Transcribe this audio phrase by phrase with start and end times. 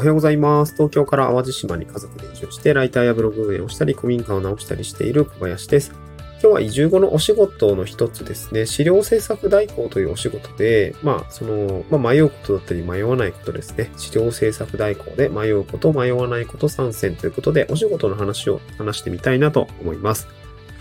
[0.00, 0.72] おはようございます。
[0.72, 5.92] 東京から淡路島に家族で移住して、ライターやブログ運営をしたり、古民家を直したりしている小林です。
[6.40, 13.92] 今日は移住後のお仕事の一つですね、資料制作代行というお仕事で、まあ、その、まあ、迷うことだったり迷わないことですね。
[13.98, 20.28] 資料制作代行で迷うこと、迷わないこと参戦ということで、お仕事の話を話してみたいなと思います。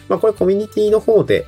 [0.08, 1.46] まあ、これコミュニティの方で、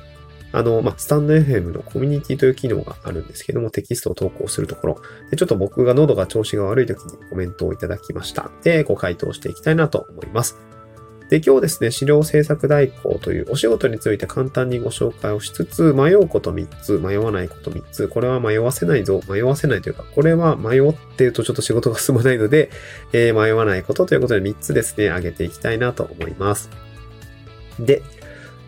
[0.52, 8.50] あの、まあ、スタンド FM のコミュニティという機能があるんですけども、テキストを投稿するところ、でちょっと僕が喉が調子が悪い時にコメントをいただきました。
[8.62, 10.58] で、ご回答していきたいなと思います。
[11.32, 22.68] で、今日ですね、資料制作代行というお仕事について簡単にご紹介をしつつ、迷うこと3つ、迷わないこと3つ、これは迷わせないぞ、迷わせないというか、これは迷ってるとちょっと仕事が進まないので、
[23.14, 26.68] えー、迷わないことということで3つですね、挙げていきたいなと思います。
[27.80, 28.02] で、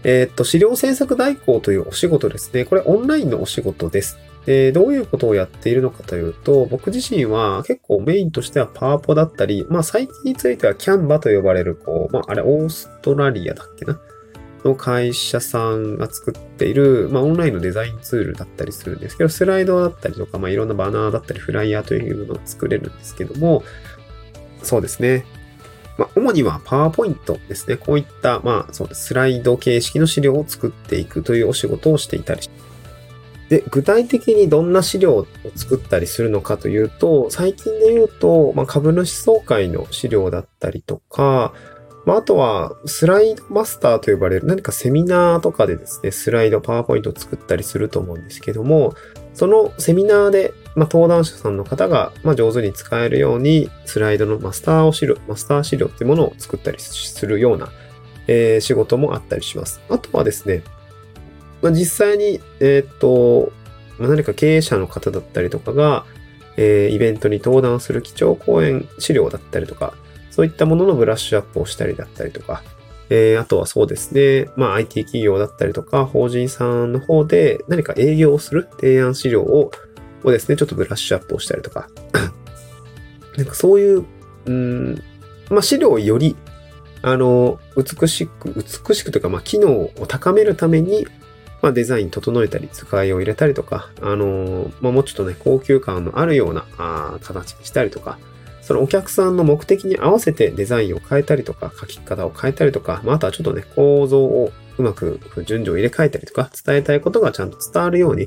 [0.05, 2.65] えー、っと、資料制作代行というお仕事ですね。
[2.67, 4.19] これオンラインのお仕事です。
[4.45, 13.99] で、どういうことをやっているのかというと、僕自身は結構メインとしてはパワポだったり、まあ最近についてはキャンバと呼ばれる、こう、まああれオーストラリアだっけな？
[14.63, 23.63] の会社さんが作っている、まあオンラインのデザインツールだったりするんですけど、スライドだったりとか、まあいろんなバナーだったりフライヤーというものを作れるんですけども、
[24.63, 25.25] そうですね。
[25.97, 27.77] まあ、主にはパワーポイントですね。
[27.77, 29.07] こういった、まあ、そうです。
[29.07, 32.51] スライド形式の資料を作っていくというお仕事をしていたりし
[33.49, 41.53] で、具体的にどんな資料を作ったりするのかというと、最近で言うと、まあ、株主総会の資料だったりとか、
[42.07, 48.95] まあ、あとは、スライドマスターと呼ばれる何かセミナーとかでですね、スライド、パワーポイントを作ったりすると思うんですけども、
[49.35, 57.69] そのセミナーでまあ、登壇者さんの方が、まあ、上手に使えるように、スライドのマスターを資料、マスター資料っていうものを作ったりするような、
[58.27, 59.81] えー、仕事もあったりします。
[59.89, 60.63] あとはですね、
[61.63, 63.53] まあ、実際に、えー、っと、
[63.99, 66.05] まあ、何か経営者の方だったりとかが、
[66.57, 69.95] えー、イベントに登壇する基調講演資料だったりとか、
[70.33, 72.65] そういったもののブラッシュアップをしたりだったりとか、
[73.11, 79.71] えー、あとはそうですね、まあ IT 企業だったりとか、法人さんの方で何か営業をする提案資料を
[80.25, 81.89] をですね、ちょっとブラッシュアップをしたりとか、
[83.37, 84.05] なんかそういう、
[84.47, 85.03] うん、
[85.51, 86.37] まあ、資料をより、
[87.03, 88.53] あの、美しく、
[88.89, 91.07] 美しくというか、まあ、機能を高めるために、
[91.63, 98.19] まあ、デザイン整えたり、使いを入れたりとか、あの、まあ、もうちょっとね、高級感のあるようなあ形にしたりとか、
[98.65, 108.27] そのお客さんの目的に合わせてデザインを変えたりとか、書き方を変えたりとか、まあ、あとはちょっとね、構造をうまく順序を入れ替えたりとか、伝えたいことがちゃんと伝わるように、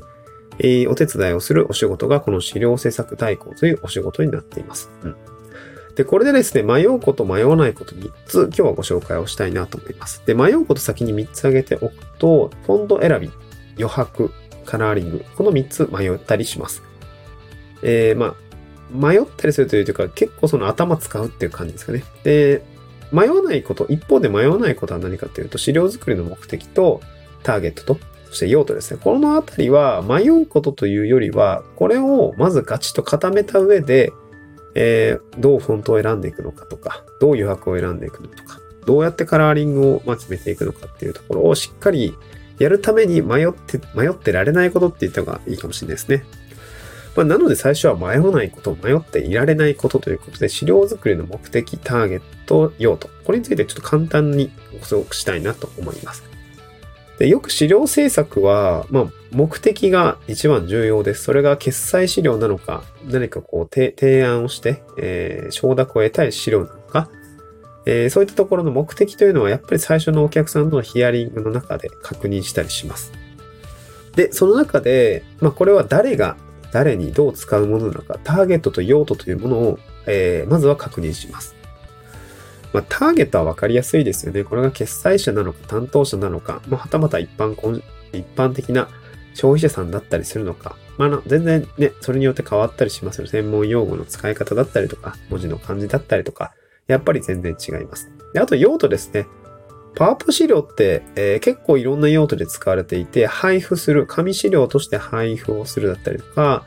[0.60, 4.90] えー、お手伝いをするお仕事がこの資料制作代行というお仕事になっています。
[5.02, 5.16] うん。
[5.96, 10.22] で、これでですね、迷うこと迷わないこと3つ今日はご紹介をしたいなと思います。
[10.24, 13.32] で、迷うこと先に3つ挙げておくと、フォント選び、
[13.76, 14.30] 余白、
[14.64, 16.84] カラーリング、この3つ迷ったりします。
[17.82, 18.34] えー、まあ、
[18.90, 22.04] 迷ったりするというか、結構その頭使うっていう感じですかね。
[22.24, 22.62] で、
[23.12, 27.00] 迷わないこと、一方で迷わないことは何かというと、資料作りの目的と
[27.42, 29.00] ターゲットとそして用途ですね。
[29.02, 34.12] このあたりは迷うことというよりは、これをまずガチと固めた上で、
[34.74, 42.14] えー、どうフォントを選んでいくのかとか、どう余白を選んでいくのとか、どうやってカラーリングを決めていくのかっていうところをしっかり
[42.58, 46.24] やるために迷って、迷ってられないことって言った方がいいかもしれないですね。
[47.18, 56.22] まあ、なので最初は迷わないこと、迷っていられないことということで、資料作りの目的、ターゲット、用途、これについてちょっと簡単にご紹介したいなと思います。
[57.18, 61.24] でよく資料制作は、まあ、目的が一番重要です。
[61.24, 67.10] それが決済資料なのか、何かこう提案をして、えー、承諾を得たい資料なのか、
[67.84, 73.10] えー、そういったところの目的というのは、やっぱり最初のお客さんとのヒアリングの中で確認したりします。
[74.14, 76.36] で、その中で、まあ、これは誰が
[76.72, 81.54] 誰にどう使うものなのか、ターゲットと用途というものを、えー、まずは確認します。
[82.72, 84.44] まあ、ターゲットは分かりやすいですよね。
[84.44, 88.88] これが決済者なのか担当者なのか、まあ、はたまた一般、一般的な
[89.34, 93.26] 消費者さんだったりするのか、まあ、全然ね、それによって変わったりしますよ。
[93.26, 96.52] 専門用語の使い方だったりとか、文字の漢字だったりとか、
[96.88, 98.10] やっぱり全然違います。
[98.34, 99.26] であと用途ですね。
[99.98, 106.64] パワーポ資料って、えー、結構いろんな用途で使われていて、配布する、紙資料として配布をするだったりとか、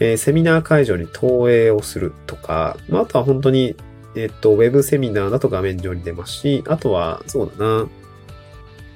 [0.00, 3.76] えー、セミナー会場に投影をするとか、まあ、あとは本当に
[4.14, 7.88] えっと、ウェブセミナーだと画面上に出ますし、あとは、そうだな、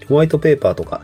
[0.09, 1.03] ホワイトペーパーとか、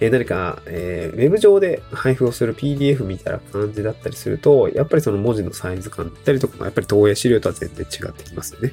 [0.00, 8.72] えー、何か、えー、ウェブ上で配布をする PDF みたいな感じだったりすると、やっぱりその文字のサイズ感だったりとかも、やっぱり投影資料とは全然違ってきますよね。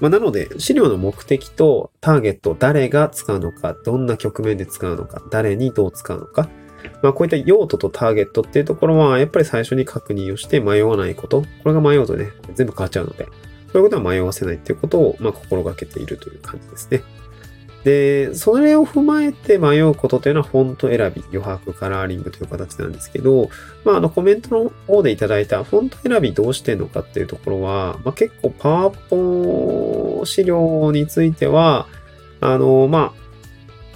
[0.00, 6.48] まあ、なので、資料の目的とターゲット、誰が使うのか、どんな局面で使うのか、誰にどう使うのか、
[7.02, 11.42] まあ、こういった用途とターゲットっていうところは、やっぱり最初に確認をして迷わないこと。
[11.62, 13.26] これが迷うとね、全部変わっちゃうので、
[13.72, 17.02] そういうことは迷わせないっていうことを、まあ、心がけているという感じですね。
[17.86, 23.48] で、それを踏まえて迷うことというのはフォント選び、余白、カラーリングという形なんですけど、
[23.84, 31.86] まあ、あのコメントの方でいただいたフォント選びどうしてんのかっていうところは、まあ、結構パワポ資料については、
[32.40, 33.14] あの、ま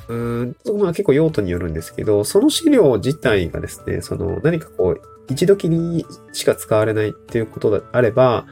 [0.08, 8.46] あ、うん、まあ結構用途によるんですけど、その資料自体がですね、その何かこう、一度きりしか使われないっていうことであれば、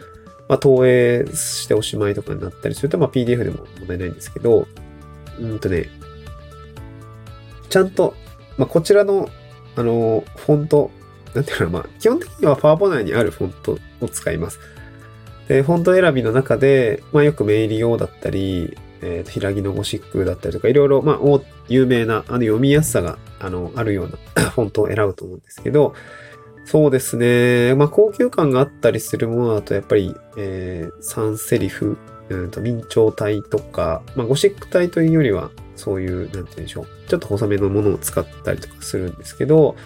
[0.48, 4.66] まあ、投影しておしまいとかになったりすると、まあ、PDF でも問題ないんですけど、
[5.38, 5.88] うんとね、
[7.68, 8.14] ちゃんと、
[8.56, 9.28] まあ、こちらの、
[9.76, 10.90] あの、フォント、
[11.34, 14.58] なんていうのまあ、基本的にはパワポ内にあるフォントを使います。
[15.48, 21.18] で、フォント選びの中で、まあ、よくメイリオだったり、えっ、ー、と、平木のゴシックだったりとか、いろいろ、まあ、
[21.68, 25.94] 有名な、あの、読みやすさが、あの、あるような フォントを選ぶと思うんですけど、
[26.64, 27.74] そうですね。
[27.76, 31.96] まあ、高級感があったりするものだと、やっぱり、えー、サンセリフ
[32.30, 36.86] うんと明朝体とか、まあ、ゴシック体というよりは、そういう、なんて言うんでしょう。
[37.08, 39.76] ちょっと細めのものを使ったりとかするんですけど、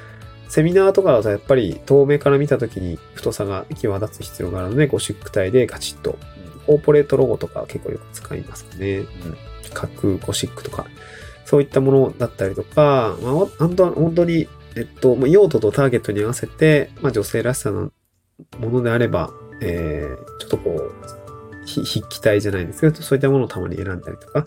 [0.48, 6.18] セミナーとかだとやっぱり遠目から見た時に太さが際立つ必要があるので、ゴシック体でガチッと、
[6.66, 8.98] コーポレートロゴとか結構よく使いますね。
[8.98, 9.06] うん。
[9.72, 10.86] 角ゴシックとか、
[11.44, 17.90] そういったものだったりとか、まあ、本当本当に、えっと、用途とターゲットに合わせて、まあ、女性らしさの
[18.58, 19.30] ものであれば、
[19.60, 21.21] えー、ちょっとこう、
[21.80, 24.44] 筆記体じゃないんですけど、そういったものをたまに選んだりとか、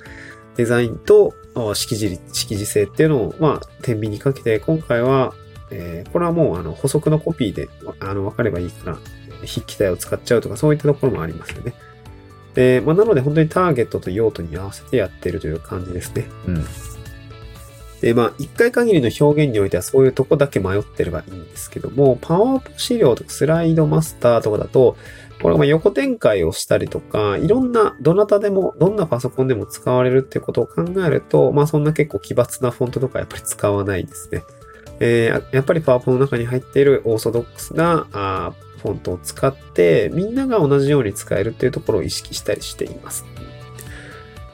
[0.55, 1.33] デザインと
[1.73, 5.33] 識字識字性っていうのを、まあ、天秤にかけて、今回は、
[5.71, 7.67] えー、これはもう、あの、補足のコピーで、
[7.99, 8.97] あの、わかればいいから、
[9.45, 11.73] 筆記体を使っちゃうとか、そういったところもありますよね。
[12.53, 16.25] で、まあ、なので本当にターゲットと用途に合わせてやってるという感じですね。
[16.47, 16.65] うん。
[18.01, 24.95] で、まあ、一回限りの表現においてはそういうとこだけ迷ってればいいんですけども、パワーポ資料とかスライドマスターとかだと、
[25.41, 34.43] これが横展開をしたりとか、いろんな、どなたでも、どんなパソコンでも使われるってことを考えると、まあそんな結構奇抜なフォントとかやっぱり使わないですね。
[34.99, 43.25] えー、やっぱりパワポの中に入っているオーソドックスなあフォントを使って、みんなが同じように使えるっていうところを意識したりしています。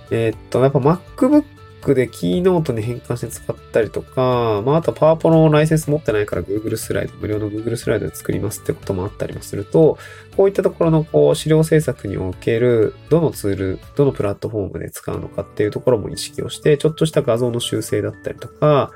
[0.09, 1.43] えー、っと、やっぱ MacBook
[1.81, 9.97] Mac でキーノートに変換して使ったりとか、まあ、あとパワポのライセンス持ってないから Google スライド、無料の Google スライドで作りますってこともあったりもすると、
[10.37, 18.91] こういったところのこう資料制作におけるどのツール、どのプラットフォームで使うのかっていうところも意識をして、ちょっとした画像の修正だったりとか、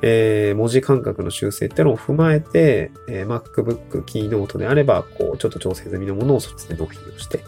[0.00, 7.42] えー、文字感覚の修正っていうのを踏まえて、えー、MacBook、キーノートであれば、こう、ちょっと調整済みのものをそっちで納品をして、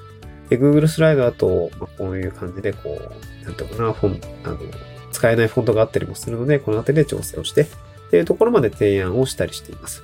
[0.50, 4.58] で、Google スライドだと、まあ、こういう感じで、こう、なんていうかな、フォン、あの、
[5.12, 7.66] 使えないフォントがあったりもするので、この辺りで調整をして、っ
[8.10, 10.02] ていうところまで提案をしたりしています。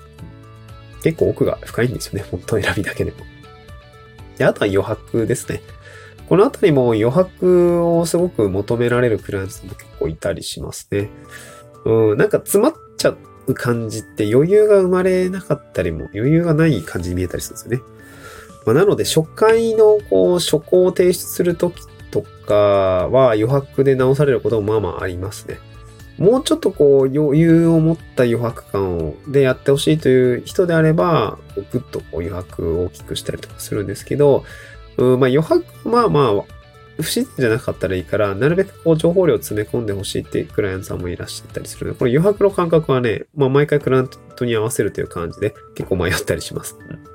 [1.03, 3.19] 結構奥が深いんですよね、フォント選びだけでも。
[4.39, 5.61] で、あとは余白ですね。
[6.29, 11.09] このあたりも余白をすごく求められるクライアントも結構いたりしますね。
[11.85, 13.17] うん、なんか詰まっちゃ
[13.47, 17.96] う感じって余裕が生まれなかったりも、余裕がない感じに見えたりするんですよね。
[18.67, 22.55] まあ、なので、初回のこう、初稿を提出するときとか
[23.09, 25.59] は余白で直されることもまあまあありますね。
[26.19, 31.39] もうちょっとこう余裕を持った余白感をでやってほしいという人であれば、
[31.71, 34.45] ぐっとこう余白を大きくしたりとかするんですけど、
[34.97, 36.33] うんまあ余白まあまあ
[36.97, 46.79] 不自然じゃなかったらいいから、なるべくこう情報量を詰め込んでほしいっていうクライアントさんもいらっしゃったりするので、これ余白の感覚はね、まあ毎回クライアントに合わせるという感じで結構迷ったりします。
[46.89, 47.06] うん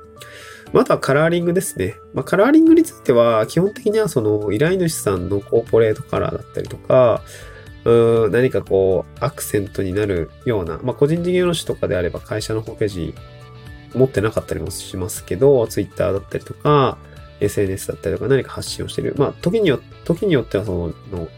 [0.80, 1.96] あとはカラーリングですね。
[2.14, 7.22] まあ、カラーリングについては、基本的にはその依頼主さんのコーポレートカラーだったりとか、
[7.84, 13.14] う何かこう、アクセントになるような、まあ、個人事業主とかであれば会社のホームページ
[13.94, 16.96] 持ってなかったりもしますけど、Twitter だったりとか、
[17.40, 19.14] SNS だったりとか何か発信をしている。
[19.18, 21.28] まあ、時によ時によってはその、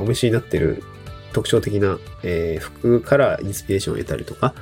[0.00, 0.82] お召しになっている
[1.32, 4.54] 特徴的な、えー、服からインスピレーションを得たりとか、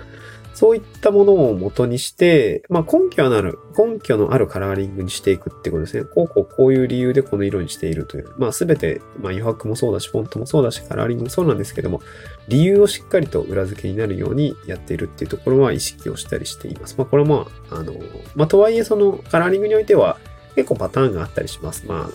[0.60, 6.04] そういったものを元にして、まあ、根拠のある、根拠のあるカラーリングにしていくってことですね。
[6.04, 8.34] こうこうこういう理由でこの色にしているという。
[8.36, 12.02] まあ、すべて、まあ、余白もそうだし、フォントもそうだし、カラーリングもそうなんですけども、
[12.48, 16.94] 理由をしっかりと裏付けになるようにやっているっていうところは意識をしたりしています。
[16.98, 17.94] まあ、これも、あの、
[18.34, 20.18] まあ、とはいえそのカラーリングにおいては
[20.56, 21.86] 結構パターンがあったりします。
[21.86, 22.10] まあ、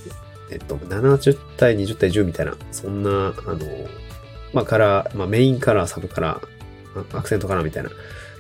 [0.52, 3.58] えっと、70対20対10みたいな、そんな、あの、
[4.54, 7.90] まあ、カラー、まあ、メインカラー、サブカラー、アクセントカラーみたいな、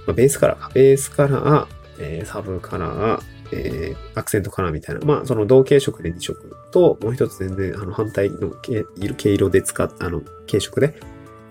[0.05, 1.67] まあ、ベースカラーか、ベースカラー、
[1.99, 8.51] えー、サブカラー、えー、アクセントカラーみたいな、まあ、その同系色で2色と、もう一つ全然、あの、反対の
[8.97, 10.95] いる毛色で使っ、あの、系色で、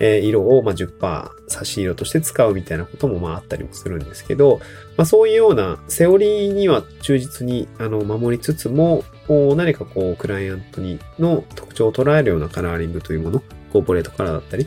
[0.00, 4.60] えー色をまあ10%差し色として使うみたいなこともまああったりもするんですけど、
[4.96, 13.42] まあそういうようなセオリーには忠実にあの守りつつも、こう何かこうクライアントにの特徴を捉えるようなカラーリングというもの、
[13.72, 14.66] コーポレートカラーだったり、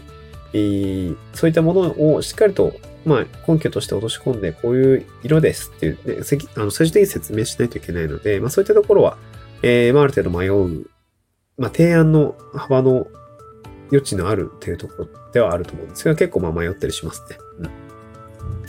[0.54, 2.74] えーそういったものをしっかりと
[3.06, 9.18] まあ、根拠として落とし込んで、こういう色ですっていう、ね、せきあの最終的に説明しないといけないので、まあそういったところは、
[9.64, 10.88] えーまあある程度迷う、
[11.58, 13.08] まあ提案の幅の
[13.90, 17.38] 余地のあるっていうところではあると思うんですが、結構まあ迷ったりしますね。
[17.60, 17.88] うん。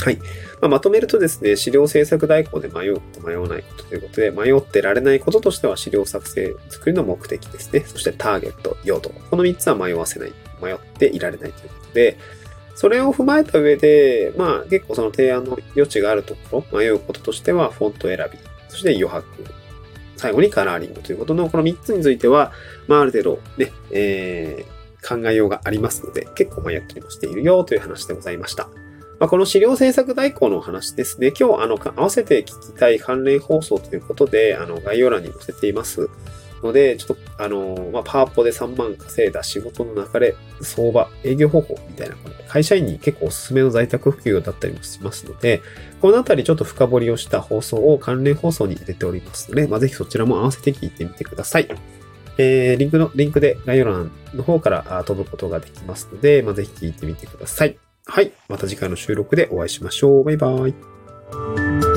[0.00, 0.18] はい。
[0.60, 7.80] まあ、まとめるとですね、資料制作代行で迷うこと迷わないことということで、迷ってられないこととしては資料作成作りの目的ですね。
[7.80, 9.10] そしてターゲット、用途。
[9.10, 10.32] この3つは迷わせない。
[10.62, 12.18] 迷っていられないということで、
[12.74, 18.38] それを踏まえた上で、まあ結構その提案の余地があるところ、迷うこととしてはフォント選び、
[18.68, 19.24] そして余白、
[20.16, 22.52] 最後にカラーリングということのこの3つについては、
[22.86, 28.68] まあある程度ね、えー考えようがありますので、結構迷ったりもしているよという話でございました。
[29.20, 36.08] まあ、この資料制作代行の話ですね、今日あの合わせて聞きたい関連放送ということで、あの概要欄に載せています
[36.62, 45.62] ので、ちょっとあの、まあ、パワポで3万稼いだ仕事の流れ、相場、営業方法みたいな、この会社員に結構おすすめの在宅普及だったりもしますので、
[46.00, 51.68] このあたりちょっと深掘りをした放送を関連放送に入れておりますので、まあ、ぜひそちらも合わせて聞いてみてください。
[52.38, 57.76] えー、リンクの、リンクで概要欄の方から飛ぶことができますので、まあ、ぜひ聞いてみてください。
[58.06, 58.32] はい。
[58.48, 60.24] また次回の収録でお会いしましょう。
[60.24, 61.87] バイバイ。